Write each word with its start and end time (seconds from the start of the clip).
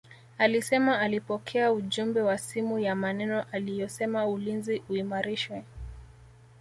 Alisema 0.37 0.99
alipokea 0.99 1.71
ujumbe 1.71 2.21
wa 2.21 2.37
simu 2.37 2.79
ya 2.79 2.95
maneno 2.95 3.45
aliyosema 3.51 4.27
ulinzi 4.27 4.83
uimarishwe 4.89 5.63